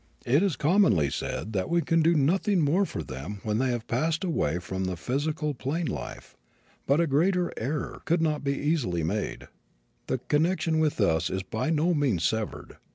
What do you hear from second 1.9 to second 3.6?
do nothing more for them when